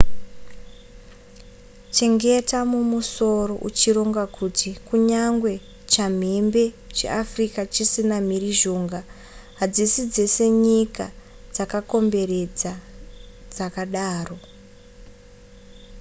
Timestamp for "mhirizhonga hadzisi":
8.27-10.01